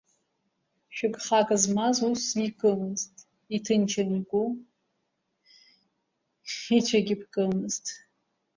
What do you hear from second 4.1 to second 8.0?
игәы, ицәагьы ԥкымызт.